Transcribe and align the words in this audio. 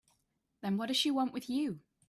Then 0.61 0.77
what 0.77 0.87
does 0.87 0.97
she 0.97 1.11
want 1.11 1.31
with 1.31 1.47
you? 1.47 1.81